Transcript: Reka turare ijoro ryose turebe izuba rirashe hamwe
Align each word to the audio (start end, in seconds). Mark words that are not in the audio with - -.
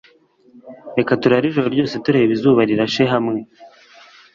Reka 0.97 1.19
turare 1.21 1.45
ijoro 1.49 1.67
ryose 1.75 1.95
turebe 2.05 2.31
izuba 2.35 2.61
rirashe 2.69 3.03
hamwe 3.13 3.37